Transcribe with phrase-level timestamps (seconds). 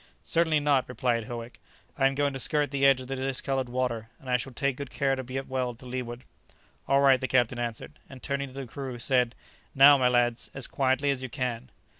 [0.23, 1.59] "Certainly not," replied Howick,
[1.95, 4.77] "I am going to skirt the edge of the discoloured water, and I shall take
[4.77, 6.23] good care to get well to leeward."
[6.87, 9.35] "All right," the captain answered, and turning to the crew said,
[9.75, 11.69] "now, my lads, as quietly as you can."